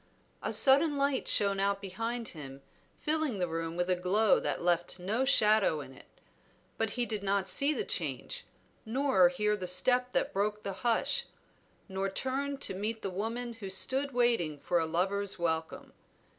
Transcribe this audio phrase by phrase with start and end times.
[0.41, 2.63] A sudden light shone out behind him
[3.01, 6.07] filling the room with a glow that left no shadow in it.
[6.79, 8.43] But he did not see the change,
[8.83, 11.27] nor hear the step that broke the hush,
[11.87, 15.93] nor turn to meet the woman who stood waiting for a lover's welcome.